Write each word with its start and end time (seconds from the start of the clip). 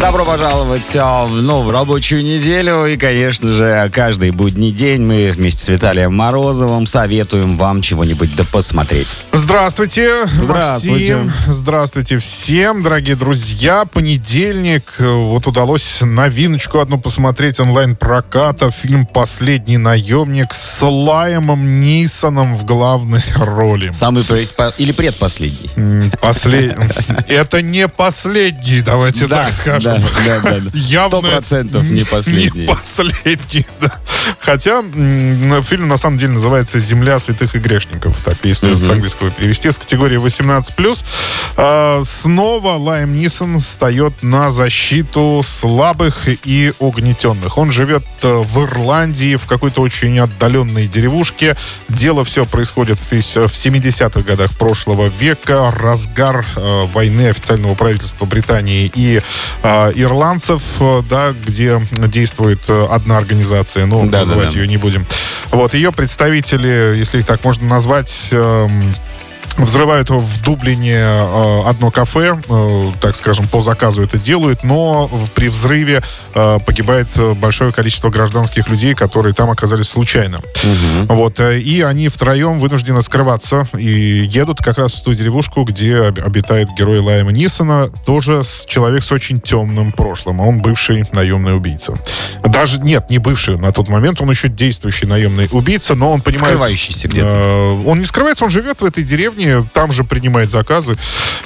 Добро 0.00 0.24
пожаловать 0.24 0.96
а, 0.96 1.26
в 1.26 1.42
новую 1.42 1.70
рабочую 1.72 2.24
неделю. 2.24 2.86
И, 2.86 2.96
конечно 2.96 3.52
же, 3.54 3.90
каждый 3.92 4.30
будний 4.30 4.72
день 4.72 5.02
мы 5.02 5.30
вместе 5.30 5.64
с 5.64 5.68
Виталием 5.68 6.14
Морозовым 6.14 6.86
советуем 6.86 7.58
вам 7.58 7.82
чего-нибудь 7.82 8.34
да 8.34 8.42
посмотреть. 8.44 9.14
Здравствуйте, 9.32 10.08
Здравствуйте. 10.26 11.16
Максим. 11.16 11.52
Здравствуйте 11.52 12.18
всем, 12.18 12.82
дорогие 12.82 13.16
друзья. 13.16 13.84
Понедельник. 13.84 14.94
Вот 14.98 15.46
удалось 15.46 15.98
новиночку 16.00 16.78
одну 16.80 16.98
посмотреть 16.98 17.60
онлайн-проката. 17.60 18.70
Фильм 18.70 19.04
«Последний 19.04 19.76
наемник» 19.76 20.54
с 20.54 20.80
Лаймом 20.82 21.80
Нисоном 21.80 22.56
в 22.56 22.64
главной 22.64 23.22
роли. 23.36 23.92
Самый 23.92 24.24
пред- 24.24 24.54
или 24.78 24.92
предпоследний. 24.92 26.10
Послед... 26.20 26.78
Это 27.28 27.60
не 27.60 27.88
последний, 27.88 28.80
давайте 28.80 29.26
Да, 29.26 29.44
так 29.44 29.52
скажем. 29.52 29.81
Да, 29.82 29.98
да, 29.98 30.40
да, 30.40 30.60
да. 30.60 30.70
Явно 30.74 31.16
100% 31.16 31.84
не 31.90 32.04
последний. 32.04 32.62
Не 32.62 32.66
последний, 32.66 33.66
да. 33.80 33.92
Хотя 34.40 34.82
фильм 35.62 35.88
на 35.88 35.96
самом 35.96 36.16
деле 36.16 36.32
называется 36.32 36.80
«Земля 36.80 37.18
святых 37.18 37.54
и 37.54 37.58
грешников», 37.58 38.16
так, 38.24 38.36
если 38.44 38.74
с 38.74 38.88
английского 38.88 39.30
перевести, 39.30 39.70
с 39.70 39.78
категории 39.78 40.18
18+. 40.18 41.04
А, 41.56 42.02
снова 42.04 42.76
Лайм 42.76 43.16
Нисон 43.16 43.58
встает 43.58 44.22
на 44.22 44.50
защиту 44.50 45.42
слабых 45.44 46.28
и 46.46 46.72
угнетенных. 46.78 47.58
Он 47.58 47.70
живет 47.70 48.04
э, 48.22 48.42
в 48.44 48.64
Ирландии, 48.64 49.36
в 49.36 49.46
какой-то 49.46 49.82
очень 49.82 50.18
отдаленной 50.18 50.86
деревушке. 50.86 51.56
Дело 51.88 52.24
все 52.24 52.44
происходит 52.44 52.98
в 52.98 53.12
70-х 53.12 54.20
годах 54.20 54.52
прошлого 54.52 55.06
века. 55.06 55.70
Разгар 55.70 56.44
э, 56.56 56.86
войны 56.92 57.28
официального 57.28 57.74
правительства 57.74 58.26
Британии 58.26 58.90
и 58.94 59.16
э, 59.16 59.22
ирландцев, 59.94 60.62
э, 60.80 61.02
да, 61.08 61.32
где 61.32 61.80
действует 61.92 62.60
э, 62.68 62.86
одна 62.90 63.18
организация, 63.18 63.86
но 63.86 64.00
Да-да-да. 64.00 64.18
называть 64.18 64.54
ее 64.54 64.66
не 64.66 64.76
будем. 64.76 65.06
Вот, 65.50 65.74
ее 65.74 65.92
представители, 65.92 66.94
если 66.96 67.18
их 67.18 67.26
так 67.26 67.44
можно 67.44 67.66
назвать, 67.68 68.28
эм, 68.30 68.94
Взрывают 69.58 70.08
в 70.10 70.42
Дублине 70.42 70.94
э, 70.96 71.62
одно 71.66 71.90
кафе, 71.90 72.40
э, 72.48 72.90
так 73.00 73.14
скажем, 73.14 73.46
по 73.48 73.60
заказу 73.60 74.02
это 74.02 74.18
делают, 74.18 74.64
но 74.64 75.10
при 75.34 75.48
взрыве 75.48 76.02
э, 76.34 76.58
погибает 76.64 77.08
э, 77.16 77.34
большое 77.34 77.70
количество 77.70 78.08
гражданских 78.10 78.68
людей, 78.68 78.94
которые 78.94 79.34
там 79.34 79.50
оказались 79.50 79.88
случайно. 79.88 80.40
Вот, 81.08 81.38
э, 81.38 81.60
и 81.60 81.82
они 81.82 82.08
втроем 82.08 82.58
вынуждены 82.60 83.02
скрываться 83.02 83.68
и 83.76 84.26
едут 84.30 84.58
как 84.60 84.78
раз 84.78 84.94
в 84.94 85.02
ту 85.04 85.12
деревушку, 85.14 85.64
где 85.64 85.98
об- 85.98 86.18
обитает 86.24 86.68
герой 86.76 87.00
Лайма 87.00 87.30
Нисона, 87.32 87.90
тоже 88.06 88.42
с, 88.42 88.64
человек 88.66 89.02
с 89.04 89.12
очень 89.12 89.38
темным 89.38 89.92
прошлым. 89.92 90.40
Он 90.40 90.60
бывший 90.62 91.04
наемный 91.12 91.54
убийца. 91.54 91.98
Даже, 92.42 92.80
нет, 92.80 93.10
не 93.10 93.18
бывший 93.18 93.58
на 93.58 93.70
тот 93.72 93.88
момент, 93.88 94.20
он 94.20 94.30
еще 94.30 94.48
действующий 94.48 95.06
наемный 95.06 95.48
убийца, 95.52 95.94
но 95.94 96.10
он 96.10 96.20
понимает... 96.20 96.54
Скрывающийся 96.54 97.08
где-то. 97.08 97.26
Э, 97.26 97.82
Он 97.86 97.98
не 97.98 98.06
скрывается, 98.06 98.44
он 98.44 98.50
живет 98.50 98.80
в 98.80 98.84
этой 98.84 99.04
деревне, 99.04 99.41
там 99.72 99.92
же 99.92 100.04
принимает 100.04 100.50
заказы 100.50 100.96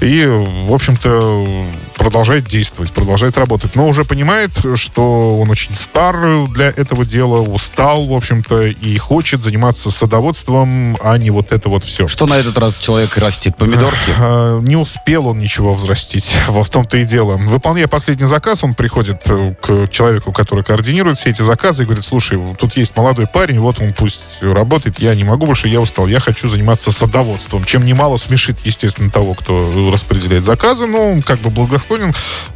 и, 0.00 0.24
в 0.26 0.72
общем-то, 0.72 1.66
продолжает 2.04 2.44
действовать, 2.44 2.92
продолжает 2.92 3.38
работать. 3.38 3.74
Но 3.76 3.88
уже 3.88 4.04
понимает, 4.04 4.50
что 4.74 5.40
он 5.40 5.48
очень 5.48 5.72
стар 5.72 6.46
для 6.48 6.66
этого 6.66 7.06
дела, 7.06 7.38
устал, 7.40 8.04
в 8.04 8.12
общем-то, 8.12 8.66
и 8.66 8.98
хочет 8.98 9.42
заниматься 9.42 9.90
садоводством, 9.90 10.98
а 11.00 11.16
не 11.16 11.30
вот 11.30 11.50
это 11.50 11.70
вот 11.70 11.82
все. 11.82 12.06
Что 12.06 12.26
на 12.26 12.34
этот 12.34 12.58
раз 12.58 12.78
человек 12.78 13.16
растит? 13.16 13.56
Помидорки? 13.56 14.12
А, 14.18 14.60
Не 14.60 14.76
успел 14.76 15.28
он 15.28 15.38
ничего 15.38 15.72
взрастить. 15.72 16.30
Во 16.48 16.62
в 16.62 16.68
том-то 16.68 16.98
и 16.98 17.04
дело. 17.04 17.38
Выполняя 17.38 17.88
последний 17.88 18.26
заказ, 18.26 18.62
он 18.62 18.74
приходит 18.74 19.22
э, 19.26 19.54
к 19.62 19.88
человеку, 19.88 20.30
который 20.32 20.62
координирует 20.62 21.16
все 21.16 21.30
эти 21.30 21.40
заказы, 21.40 21.84
и 21.84 21.86
говорит, 21.86 22.04
слушай, 22.04 22.38
тут 22.58 22.76
есть 22.76 22.94
молодой 22.96 23.26
парень, 23.26 23.60
вот 23.60 23.80
он 23.80 23.94
пусть 23.94 24.42
работает, 24.42 24.98
я 24.98 25.14
не 25.14 25.24
могу 25.24 25.46
больше, 25.46 25.68
я 25.68 25.80
устал, 25.80 26.06
я 26.06 26.20
хочу 26.20 26.50
заниматься 26.50 26.92
садоводством. 26.92 27.64
Чем 27.64 27.86
немало 27.86 28.18
смешит, 28.18 28.58
естественно, 28.64 29.10
того, 29.10 29.32
кто 29.32 29.90
распределяет 29.90 30.44
заказы, 30.44 30.86
но 30.86 31.12
он 31.12 31.22
как 31.22 31.38
бы 31.38 31.48
благосклонен, 31.48 31.93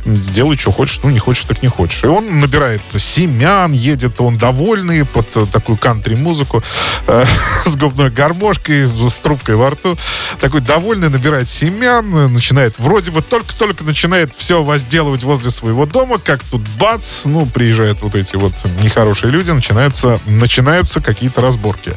делай, 0.05 0.57
что 0.57 0.71
хочешь, 0.71 1.01
ну, 1.03 1.11
не 1.11 1.19
хочешь, 1.19 1.45
так 1.45 1.63
не 1.63 1.69
хочешь. 1.69 2.05
И 2.05 2.07
он 2.07 2.39
набирает 2.39 2.81
семян, 2.99 3.73
едет 3.73 4.21
он 4.21 4.39
довольный 4.39 5.05
под 5.05 5.27
э, 5.37 5.47
такую 5.51 5.79
кантри-музыку 5.79 6.63
э, 7.07 7.25
с 7.67 7.77
губной 7.77 8.11
гармошкой, 8.11 8.87
с 8.87 9.17
трубкой 9.19 9.57
во 9.57 9.71
рту. 9.71 9.97
Такой 10.41 10.61
довольный, 10.61 11.09
набирает 11.09 11.49
семян, 11.49 12.33
начинает, 12.33 12.75
вроде 12.79 13.11
бы 13.11 13.23
только-только 13.23 13.85
начинает 13.85 14.33
все 14.37 14.63
возделывать 14.63 15.23
возле 15.23 15.51
своего 15.51 15.87
дома, 15.87 16.19
как 16.19 16.43
тут 16.45 16.63
бац, 16.79 17.25
ну, 17.25 17.47
приезжают 17.47 18.03
вот 18.03 18.15
эти 18.15 18.37
вот 18.37 18.53
нехорошие 18.83 19.31
люди, 19.31 19.51
начинаются, 19.51 20.19
начинаются 20.27 21.01
какие-то 21.01 21.41
разборки. 21.41 21.93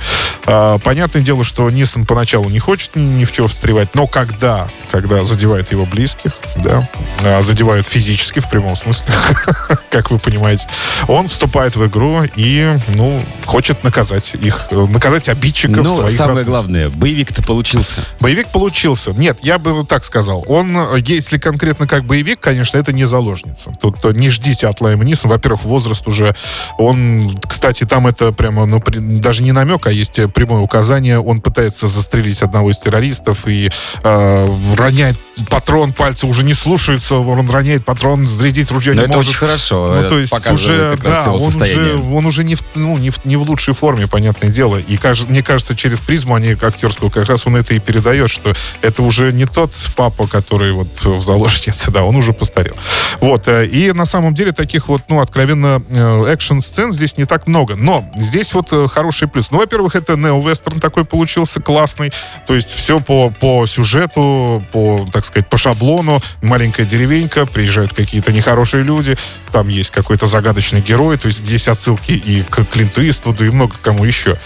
А, 0.53 0.78
понятное 0.79 1.22
дело, 1.22 1.45
что 1.45 1.69
Нисон 1.69 2.06
поначалу 2.06 2.50
не 2.50 2.59
хочет 2.59 2.97
ни, 2.97 3.01
ни 3.01 3.23
в 3.25 3.31
чем 3.31 3.47
встревать, 3.47 3.95
но 3.95 4.06
когда, 4.06 4.67
когда 4.91 5.23
задевает 5.23 5.72
его 5.72 5.85
близких, 5.85 6.31
да, 6.57 6.88
а, 7.23 7.41
задевают 7.41 7.88
физически, 7.88 8.39
в 8.39 8.50
прямом 8.50 8.75
смысле, 8.75 9.13
как 9.89 10.12
вы 10.12 10.19
понимаете, 10.19 10.67
он 11.07 11.29
вступает 11.29 11.78
в 11.78 11.85
игру 11.88 12.23
и, 12.35 12.69
ну, 12.89 13.22
хочет 13.45 13.84
наказать 13.85 14.34
их, 14.34 14.67
наказать 14.72 15.29
обидчиков 15.29 15.85
Ну, 15.85 15.95
своих 15.95 16.17
самое 16.17 16.39
родных. 16.39 16.47
главное, 16.47 16.89
боевик-то 16.89 17.41
получился. 17.44 18.01
Боевик 18.19 18.50
получился. 18.50 19.12
Нет, 19.12 19.38
я 19.44 19.57
бы 19.57 19.72
вот 19.73 19.88
так 19.88 20.03
сказал. 20.03 20.44
Он, 20.47 20.95
если 20.97 21.38
конкретно 21.38 21.88
как 21.88 22.03
боевик, 22.06 22.41
конечно, 22.41 22.78
это 22.78 22.91
не 22.91 23.06
заложница. 23.06 23.72
Тут 23.79 24.03
э, 24.03 24.12
не 24.12 24.29
ждите 24.29 24.68
от 24.68 24.81
Лайма 24.81 25.06
Нисона. 25.06 25.35
Во-первых, 25.35 25.63
возраст 25.63 26.06
уже... 26.07 26.35
Он, 26.78 27.38
кстати, 27.47 27.85
там 27.85 28.07
это 28.07 28.33
прямо, 28.33 28.66
ну, 28.66 28.81
при- 28.81 29.00
даже 29.00 29.44
не 29.44 29.53
намек, 29.53 29.88
а 29.88 29.91
есть 29.91 30.19
прямое 30.41 30.62
указание. 30.62 31.19
Он 31.19 31.40
пытается 31.40 31.88
застрелить 31.88 32.41
одного 32.41 32.72
из 32.72 32.79
террористов 32.79 33.47
и 33.47 33.69
э, 34.03 34.47
роняет 34.75 35.16
патрон, 35.50 35.94
пальцы 35.94 36.25
уже 36.25 36.44
не 36.44 36.56
слушаются, 36.56 37.16
он 37.16 37.47
роняет 37.47 37.85
патрон, 37.85 38.28
зарядить 38.28 38.72
ружье 38.72 38.94
Но 38.94 39.01
не 39.01 39.07
это 39.07 39.18
может. 39.18 39.30
очень 39.30 39.40
хорошо. 39.40 39.94
Ну, 39.96 40.09
то 40.09 40.18
есть 40.18 40.34
уже, 40.51 40.97
да, 41.03 41.31
он 41.31 41.41
уже, 41.41 42.00
он 42.12 42.25
уже 42.25 42.44
не 42.44 42.56
в, 42.56 42.63
ну, 42.74 42.97
не, 42.97 43.12
в, 43.12 43.24
не 43.25 43.38
в 43.38 43.44
лучшей 43.44 43.75
форме, 43.75 44.07
понятное 44.07 44.50
дело. 44.50 44.78
И 44.78 44.97
мне 45.28 45.44
кажется, 45.44 45.75
через 45.75 46.00
призму 46.00 46.34
они 46.34 46.57
актерскую 46.59 47.12
как 47.12 47.28
раз 47.28 47.46
он 47.46 47.56
это 47.56 47.75
и 47.75 47.80
передает, 47.80 48.31
что 48.31 48.56
это 48.81 49.03
уже 49.03 49.31
не 49.31 49.46
тот 49.46 49.72
папа, 49.96 50.25
который 50.25 50.72
вот 50.72 50.88
в 51.03 51.22
заложнице, 51.22 51.91
да, 51.91 52.03
он 52.03 52.16
уже 52.16 52.34
постарел. 52.34 52.74
Вот, 53.19 53.47
э, 53.47 53.68
и 53.68 53.91
на 53.91 54.06
самом 54.06 54.34
деле 54.34 54.53
таких 54.53 54.88
вот, 54.88 55.03
ну, 55.07 55.19
откровенно 55.19 55.84
э, 55.90 56.34
экшн-сцен 56.34 56.91
здесь 56.91 57.18
не 57.18 57.25
так 57.25 57.46
много. 57.46 57.75
Но 57.75 58.09
здесь 58.16 58.53
вот 58.53 58.69
э, 58.72 58.88
хороший 58.88 59.28
плюс. 59.28 59.51
Ну, 59.51 59.59
во-первых, 59.59 59.96
это 59.96 60.16
нео-вестерн 60.22 60.80
такой 60.80 61.06
получился 61.06 61.59
классный. 61.62 62.12
То 62.48 62.56
есть 62.56 62.70
все 62.70 63.00
по, 63.00 63.30
по 63.30 63.66
сюжету, 63.66 64.64
по, 64.72 65.08
так 65.12 65.26
сказать, 65.26 65.50
по 65.50 65.58
шаблону. 65.58 66.22
Маленькая 66.42 66.86
деревенька, 66.86 67.46
приезжают 67.46 67.94
какие-то 67.94 68.31
нехорошие 68.31 68.84
люди, 68.84 69.18
там 69.52 69.68
есть 69.68 69.92
какой-то 69.92 70.28
загадочный 70.28 70.81
герой, 70.81 71.18
то 71.18 71.28
есть 71.28 71.40
здесь 71.40 71.68
отсылки 71.68 72.12
и 72.12 72.44
к 72.44 72.64
Клинту 72.66 73.08
Иствуду, 73.08 73.46
и 73.46 73.50
много 73.50 73.76
кому 73.81 74.06
еще. 74.06 74.38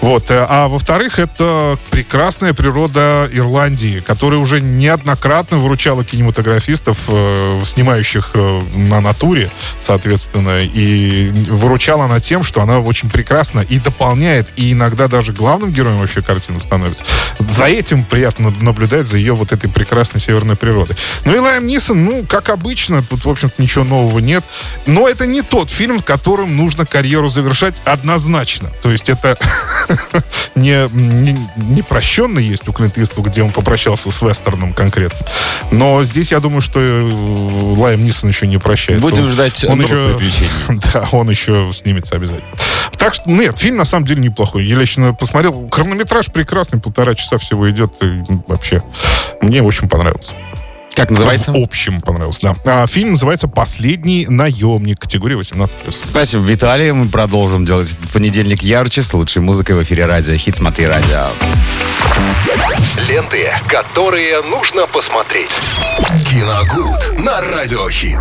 Вот. 0.00 0.30
э, 0.30 0.46
А 0.48 0.68
во-вторых, 0.68 1.18
это 1.18 1.78
прекрасная 1.90 2.54
природа 2.54 3.28
Ирландии, 3.32 4.02
которая 4.04 4.40
уже 4.40 4.60
неоднократно 4.60 5.58
выручала 5.58 6.04
кинематографистов, 6.04 6.98
э, 7.08 7.62
снимающих 7.64 8.30
э, 8.34 8.60
на 8.74 9.00
натуре, 9.00 9.50
соответственно, 9.80 10.60
и 10.60 11.30
выручала 11.48 12.04
она 12.04 12.20
тем, 12.20 12.42
что 12.42 12.62
она 12.62 12.80
очень 12.80 13.10
прекрасна 13.10 13.60
и 13.60 13.78
дополняет, 13.78 14.48
и 14.56 14.72
иногда 14.72 15.08
даже 15.08 15.23
главным 15.32 15.72
героем 15.72 15.98
вообще 16.00 16.22
картины 16.22 16.60
становится. 16.60 17.04
За 17.38 17.64
этим 17.64 18.04
приятно 18.04 18.52
наблюдать, 18.60 19.06
за 19.06 19.16
ее 19.16 19.34
вот 19.34 19.52
этой 19.52 19.70
прекрасной 19.70 20.20
северной 20.20 20.56
природой. 20.56 20.96
Ну 21.24 21.34
и 21.34 21.38
Лайм 21.38 21.66
Нисон, 21.66 22.04
ну, 22.04 22.24
как 22.24 22.48
обычно, 22.50 23.02
тут, 23.02 23.24
в 23.24 23.30
общем-то, 23.30 23.60
ничего 23.62 23.84
нового 23.84 24.18
нет. 24.18 24.44
Но 24.86 25.08
это 25.08 25.26
не 25.26 25.42
тот 25.42 25.70
фильм, 25.70 26.00
которым 26.00 26.56
нужно 26.56 26.86
карьеру 26.86 27.28
завершать 27.28 27.80
однозначно. 27.84 28.70
То 28.82 28.90
есть 28.90 29.08
это 29.08 29.38
не, 30.54 30.88
не, 30.92 31.36
не 31.56 31.82
прощенный 31.82 32.44
есть 32.44 32.66
у 32.68 32.72
Клинта 32.72 33.02
Иствуда, 33.02 33.30
где 33.30 33.42
он 33.42 33.50
попрощался 33.50 34.10
с 34.10 34.22
Вестерном 34.22 34.72
конкретно. 34.72 35.26
Но 35.70 36.02
здесь 36.04 36.32
я 36.32 36.40
думаю, 36.40 36.60
что 36.60 36.80
э, 36.80 37.10
Лайм 37.76 38.04
Нисон 38.04 38.30
еще 38.30 38.46
не 38.46 38.58
прощается. 38.58 39.02
Будем 39.06 39.24
Он- 39.24 39.30
ждать 39.30 39.64
он 39.64 39.80
еще, 39.82 40.08
приключений. 40.10 40.50
Да, 40.92 41.08
он 41.12 41.30
еще 41.30 41.70
снимется 41.72 42.14
обязательно. 42.16 42.48
Так 43.04 43.12
что, 43.12 43.28
нет, 43.28 43.58
фильм 43.58 43.76
на 43.76 43.84
самом 43.84 44.06
деле 44.06 44.22
неплохой. 44.22 44.64
Я 44.64 44.76
лично 44.76 45.12
посмотрел. 45.12 45.68
Хронометраж 45.70 46.32
прекрасный, 46.32 46.80
полтора 46.80 47.14
часа 47.14 47.36
всего 47.36 47.70
идет. 47.70 47.92
И 48.02 48.22
вообще, 48.46 48.82
мне 49.42 49.62
очень 49.62 49.90
понравился. 49.90 50.32
Как 50.94 51.10
называется? 51.10 51.52
В 51.52 51.56
общем 51.58 52.00
понравился, 52.00 52.40
да. 52.64 52.82
А, 52.84 52.86
фильм 52.86 53.10
называется 53.10 53.46
«Последний 53.46 54.26
наемник», 54.26 55.00
категория 55.00 55.36
18+. 55.36 55.68
Спасибо, 55.90 56.42
Виталий. 56.44 56.92
Мы 56.92 57.06
продолжим 57.10 57.66
делать 57.66 57.92
этот 57.92 58.08
понедельник 58.08 58.62
ярче 58.62 59.02
с 59.02 59.12
лучшей 59.12 59.42
музыкой 59.42 59.76
в 59.76 59.82
эфире 59.82 60.06
радио. 60.06 60.34
Хит 60.36 60.56
«Смотри 60.56 60.86
радио». 60.86 61.28
Ленты, 63.06 63.52
которые 63.68 64.40
нужно 64.44 64.86
посмотреть. 64.86 65.50
Киногуд 66.30 67.18
на 67.18 67.42
Радиохит. 67.42 68.20